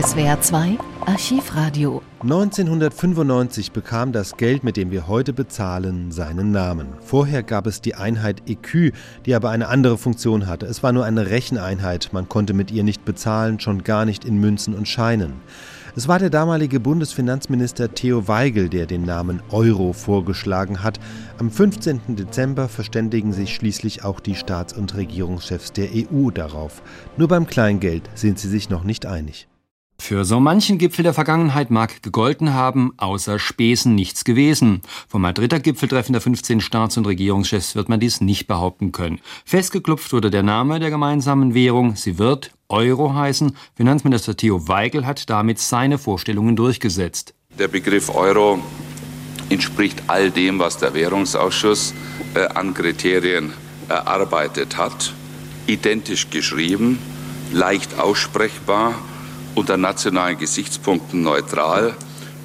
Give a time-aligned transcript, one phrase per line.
[0.00, 2.02] SWR 2 Archivradio.
[2.20, 6.86] 1995 bekam das Geld, mit dem wir heute bezahlen, seinen Namen.
[7.00, 8.92] Vorher gab es die Einheit EQ,
[9.26, 10.66] die aber eine andere Funktion hatte.
[10.66, 14.38] Es war nur eine Recheneinheit, man konnte mit ihr nicht bezahlen, schon gar nicht in
[14.38, 15.32] Münzen und Scheinen.
[15.96, 21.00] Es war der damalige Bundesfinanzminister Theo Weigel, der den Namen Euro vorgeschlagen hat.
[21.38, 22.14] Am 15.
[22.14, 26.82] Dezember verständigen sich schließlich auch die Staats- und Regierungschefs der EU darauf.
[27.16, 29.48] Nur beim Kleingeld sind sie sich noch nicht einig.
[30.08, 34.80] Für so manchen Gipfel der Vergangenheit mag gegolten haben, außer Späßen nichts gewesen.
[35.06, 39.20] Vom Madrider Gipfeltreffen der 15 Staats- und Regierungschefs wird man dies nicht behaupten können.
[39.44, 41.94] Festgeklopft wurde der Name der gemeinsamen Währung.
[41.94, 43.54] Sie wird Euro heißen.
[43.74, 47.34] Finanzminister Theo Weigel hat damit seine Vorstellungen durchgesetzt.
[47.58, 48.60] Der Begriff Euro
[49.50, 51.92] entspricht all dem, was der Währungsausschuss
[52.32, 53.52] äh, an Kriterien
[53.90, 55.12] erarbeitet hat.
[55.66, 56.98] Identisch geschrieben,
[57.52, 58.94] leicht aussprechbar
[59.58, 61.94] unter nationalen Gesichtspunkten neutral,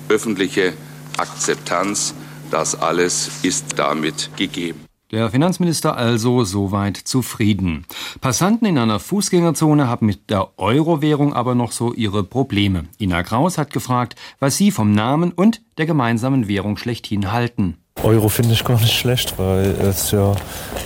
[0.10, 0.74] öffentliche
[1.18, 2.16] Akzeptanz,
[2.50, 4.86] das alles ist damit gegeben.
[5.12, 7.86] Der Finanzminister also soweit zufrieden.
[8.20, 12.86] Passanten in einer Fußgängerzone haben mit der Euro-Währung aber noch so ihre Probleme.
[13.00, 17.78] Ina Kraus hat gefragt, was sie vom Namen und der gemeinsamen Währung schlechthin halten.
[18.02, 20.32] Euro finde ich gar nicht schlecht, weil es ja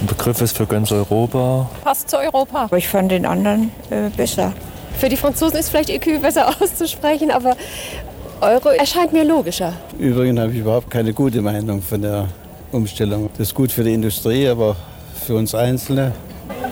[0.02, 1.70] ein Begriff ist für ganz Europa.
[1.86, 2.66] Passt zu Europa.
[2.66, 4.54] Aber ich fand den anderen äh, besser.
[4.98, 7.56] Für die Franzosen ist vielleicht EQ besser auszusprechen, aber
[8.42, 9.74] Euro erscheint mir logischer.
[9.98, 12.28] Übrigens habe ich überhaupt keine gute Meinung von der
[12.72, 13.30] Umstellung.
[13.38, 14.76] Das ist gut für die Industrie, aber
[15.26, 16.14] für uns Einzelne.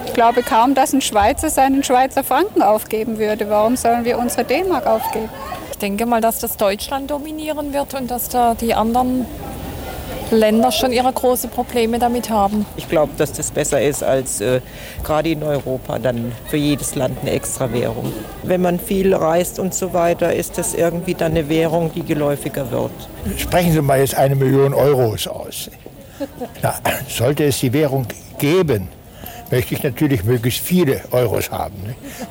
[0.06, 3.50] Ich glaube kaum, dass ein Schweizer seinen Schweizer Franken aufgeben würde.
[3.50, 5.30] Warum sollen wir unsere D-Mark aufgeben?
[5.72, 9.26] Ich denke mal, dass das Deutschland dominieren wird und dass da die anderen
[10.32, 12.66] Länder schon ihre großen Probleme damit haben.
[12.78, 14.62] Ich glaube, dass das besser ist als äh,
[15.04, 18.12] gerade in Europa dann für jedes Land eine extra Währung.
[18.44, 22.72] Wenn man viel reist und so weiter, ist das irgendwie dann eine Währung, die geläufiger
[22.72, 22.92] wird.
[23.38, 25.70] Sprechen Sie mal jetzt eine Million Euros aus.
[26.62, 26.76] Na,
[27.08, 28.06] sollte es die Währung
[28.38, 28.88] geben,
[29.52, 31.76] möchte ich natürlich möglichst viele Euros haben.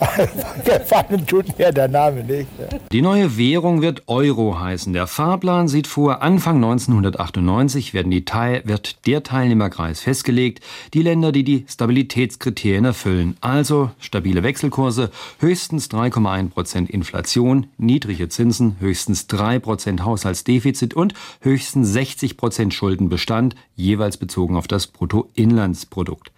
[0.65, 2.49] Gefallen tut mir der Name nicht.
[2.93, 4.93] Die neue Währung wird Euro heißen.
[4.93, 11.33] Der Fahrplan sieht vor, Anfang 1998 werden die Teil, wird der Teilnehmerkreis festgelegt, die Länder,
[11.33, 13.37] die die Stabilitätskriterien erfüllen.
[13.41, 21.89] Also stabile Wechselkurse, höchstens 3,1 Prozent Inflation, niedrige Zinsen, höchstens 3 Prozent Haushaltsdefizit und höchstens
[21.89, 26.33] 60 Prozent Schuldenbestand, jeweils bezogen auf das Bruttoinlandsprodukt.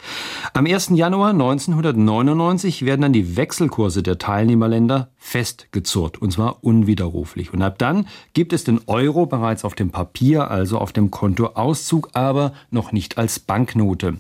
[0.53, 0.91] Am 1.
[0.94, 7.53] Januar 1999 werden dann die Wechselkurse der Teilnehmerländer festgezurrt, und zwar unwiderruflich.
[7.53, 12.10] Und ab dann gibt es den Euro bereits auf dem Papier, also auf dem Kontoauszug,
[12.12, 14.19] aber noch nicht als Banknote.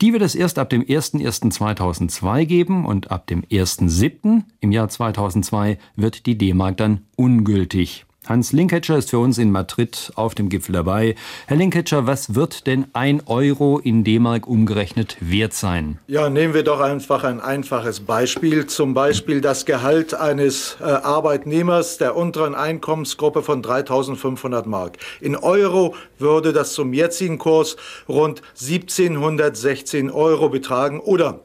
[0.00, 4.42] Die wird es erst ab dem 01.01.2002 geben und ab dem 1.07.
[4.60, 8.06] im Jahr 2002 wird die D-Mark dann ungültig.
[8.26, 11.14] Hans Linketscher ist für uns in Madrid auf dem Gipfel dabei.
[11.46, 16.00] Herr Linketscher, was wird denn ein Euro in D-Mark umgerechnet wert sein?
[16.08, 18.66] Ja, nehmen wir doch einfach ein einfaches Beispiel.
[18.66, 24.98] Zum Beispiel das Gehalt eines äh, Arbeitnehmers der unteren Einkommensgruppe von 3500 Mark.
[25.20, 27.76] In Euro würde das zum jetzigen Kurs
[28.08, 31.40] rund 1716 Euro betragen oder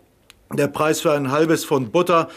[0.52, 2.28] der Preis für ein halbes Pfund Butter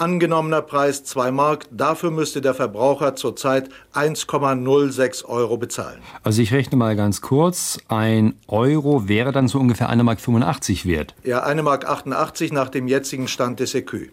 [0.00, 1.66] Angenommener Preis 2 Mark.
[1.70, 5.98] Dafür müsste der Verbraucher zurzeit 1,06 Euro bezahlen.
[6.22, 7.78] Also ich rechne mal ganz kurz.
[7.88, 11.14] Ein Euro wäre dann so ungefähr 1,85 Mark wert.
[11.22, 14.08] Ja, 1,88 Mark nach dem jetzigen Stand des EQ.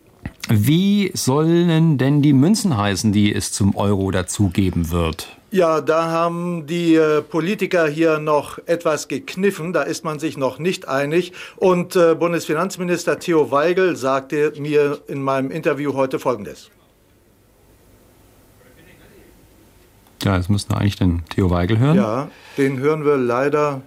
[0.50, 5.37] Wie sollen denn die Münzen heißen, die es zum Euro dazugeben wird?
[5.50, 9.72] Ja, da haben die äh, Politiker hier noch etwas gekniffen.
[9.72, 11.32] Da ist man sich noch nicht einig.
[11.56, 16.70] Und äh, Bundesfinanzminister Theo Weigel sagte mir in meinem Interview heute Folgendes.
[20.24, 21.96] Ja, jetzt müssten wir eigentlich den Theo Weigel hören.
[21.96, 23.82] Ja, den hören wir leider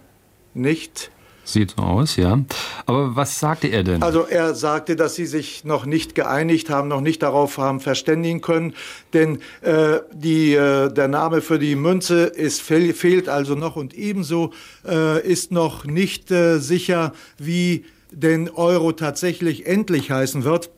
[0.54, 1.10] nicht.
[1.52, 2.38] Sieht so aus, ja.
[2.86, 4.02] Aber was sagte er denn?
[4.02, 8.40] Also er sagte, dass sie sich noch nicht geeinigt haben, noch nicht darauf haben verständigen
[8.40, 8.74] können,
[9.12, 13.94] denn äh, die, äh, der Name für die Münze ist, fehl, fehlt also noch und
[13.94, 14.52] ebenso
[14.86, 20.70] äh, ist noch nicht äh, sicher, wie denn Euro tatsächlich endlich heißen wird.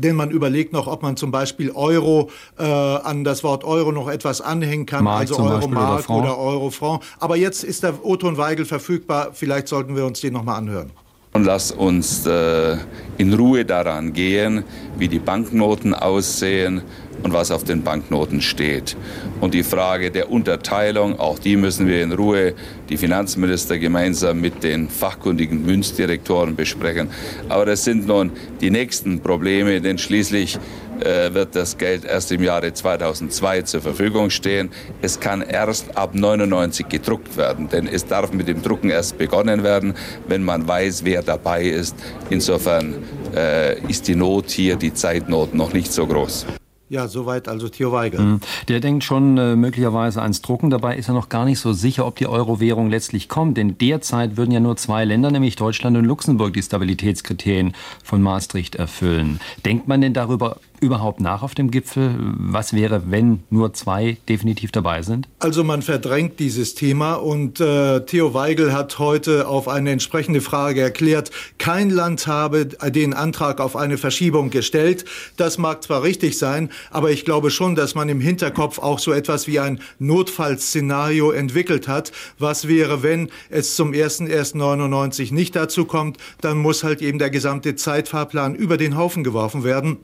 [0.00, 4.08] Denn man überlegt noch, ob man zum Beispiel Euro äh, an das Wort Euro noch
[4.08, 7.02] etwas anhängen kann, Mark also Euro Mark oder, oder Euro Franc.
[7.18, 9.30] Aber jetzt ist der Oton Weigel verfügbar.
[9.32, 10.90] Vielleicht sollten wir uns den noch mal anhören.
[11.36, 12.78] Und lass uns äh,
[13.18, 14.64] in Ruhe daran gehen,
[14.96, 16.80] wie die Banknoten aussehen
[17.22, 18.96] und was auf den Banknoten steht.
[19.40, 22.54] Und die Frage der Unterteilung, auch die müssen wir in Ruhe,
[22.88, 27.08] die Finanzminister gemeinsam mit den fachkundigen Münzdirektoren besprechen.
[27.48, 30.58] Aber das sind nun die nächsten Probleme, denn schließlich
[31.00, 34.70] äh, wird das Geld erst im Jahre 2002 zur Verfügung stehen.
[35.02, 39.62] Es kann erst ab 99 gedruckt werden, denn es darf mit dem Drucken erst begonnen
[39.62, 39.94] werden,
[40.28, 41.96] wenn man weiß, wer dabei ist.
[42.30, 42.94] Insofern
[43.34, 46.46] äh, ist die Not hier, die Zeitnot, noch nicht so groß.
[46.88, 48.20] Ja, soweit also Theo Weigel.
[48.20, 48.40] Mhm.
[48.68, 50.70] Der denkt schon äh, möglicherweise ans Drucken.
[50.70, 53.56] Dabei ist er noch gar nicht so sicher, ob die Euro-Währung letztlich kommt.
[53.56, 57.74] Denn derzeit würden ja nur zwei Länder, nämlich Deutschland und Luxemburg, die Stabilitätskriterien
[58.04, 59.40] von Maastricht erfüllen.
[59.64, 62.14] Denkt man denn darüber überhaupt nach auf dem Gipfel?
[62.18, 65.28] Was wäre, wenn nur zwei definitiv dabei sind?
[65.38, 70.80] Also man verdrängt dieses Thema und äh, Theo Weigel hat heute auf eine entsprechende Frage
[70.80, 75.04] erklärt, kein Land habe den Antrag auf eine Verschiebung gestellt.
[75.36, 79.12] Das mag zwar richtig sein, aber ich glaube schon, dass man im Hinterkopf auch so
[79.12, 82.12] etwas wie ein Notfallszenario entwickelt hat.
[82.38, 86.18] Was wäre, wenn es zum 1.1.99 nicht dazu kommt?
[86.40, 89.98] Dann muss halt eben der gesamte Zeitfahrplan über den Haufen geworfen werden.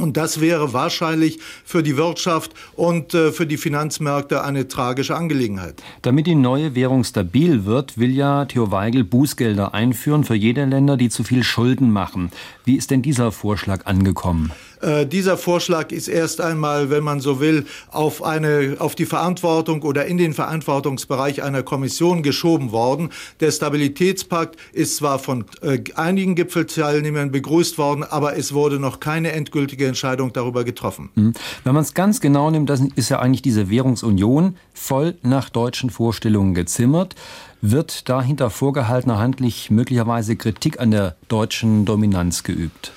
[0.00, 5.82] Und das wäre wahrscheinlich für die Wirtschaft und äh, für die Finanzmärkte eine tragische Angelegenheit.
[6.02, 10.96] Damit die neue Währung stabil wird, will ja Theo Weigel Bußgelder einführen für jede Länder,
[10.96, 12.30] die zu viel Schulden machen.
[12.64, 14.52] Wie ist denn dieser Vorschlag angekommen?
[14.80, 19.82] Äh, dieser Vorschlag ist erst einmal, wenn man so will, auf, eine, auf die Verantwortung
[19.82, 23.10] oder in den Verantwortungsbereich einer Kommission geschoben worden.
[23.40, 29.32] Der Stabilitätspakt ist zwar von äh, einigen Gipfelteilnehmern begrüßt worden, aber es wurde noch keine
[29.32, 31.10] endgültige Entscheidung darüber getroffen.
[31.14, 31.32] Mhm.
[31.64, 35.90] Wenn man es ganz genau nimmt, das ist ja eigentlich diese Währungsunion voll nach deutschen
[35.90, 37.14] Vorstellungen gezimmert.
[37.62, 42.92] Wird da hinter vorgehaltener Handlich möglicherweise Kritik an der deutschen Dominanz geübt?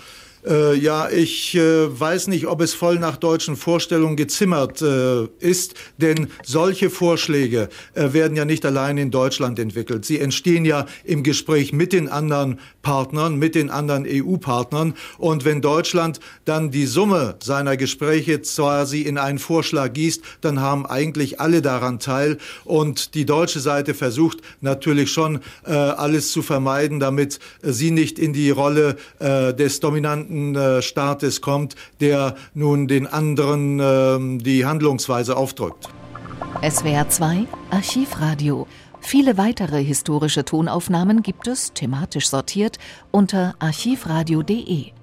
[0.46, 5.76] Äh, ja, ich äh, weiß nicht, ob es voll nach deutschen Vorstellungen gezimmert äh, ist,
[5.98, 10.04] denn solche Vorschläge äh, werden ja nicht allein in Deutschland entwickelt.
[10.04, 14.96] Sie entstehen ja im Gespräch mit den anderen Partnern, mit den anderen EU-Partnern.
[15.18, 20.86] Und wenn Deutschland dann die Summe seiner Gespräche quasi in einen Vorschlag gießt, dann haben
[20.86, 22.38] eigentlich alle daran teil.
[22.66, 28.20] Und die deutsche Seite versucht natürlich schon äh, alles zu vermeiden, damit äh, sie nicht
[28.20, 30.33] in die Rolle des dominanten
[30.82, 35.90] Staates kommt, der nun den anderen äh, die Handlungsweise aufdrückt.
[36.68, 38.68] SWR 2 Archivradio.
[39.02, 42.80] Viele weitere historische Tonaufnahmen gibt es, thematisch sortiert,
[43.12, 44.94] unter archivradio.de.